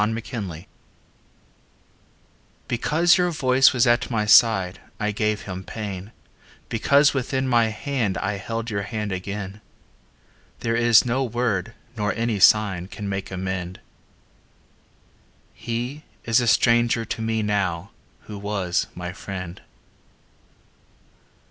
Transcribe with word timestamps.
XVII 0.03 0.67
Because 2.67 3.19
your 3.19 3.29
voice 3.29 3.71
was 3.71 3.85
at 3.85 4.09
my 4.09 4.25
side 4.25 4.81
I 4.99 5.11
gave 5.11 5.41
him 5.43 5.63
pain, 5.63 6.11
Because 6.69 7.13
within 7.13 7.47
my 7.47 7.67
hand 7.67 8.17
I 8.17 8.37
held 8.37 8.71
Your 8.71 8.81
hand 8.81 9.11
again. 9.11 9.61
There 10.61 10.75
is 10.75 11.05
no 11.05 11.23
word 11.23 11.75
nor 11.95 12.13
any 12.15 12.39
sign 12.39 12.87
Can 12.87 13.09
make 13.09 13.29
amend 13.29 13.79
He 15.53 16.01
is 16.25 16.41
a 16.41 16.47
stranger 16.47 17.05
to 17.05 17.21
me 17.21 17.43
now 17.43 17.91
Who 18.21 18.39
was 18.39 18.87
my 18.95 19.13
friend. 19.13 19.61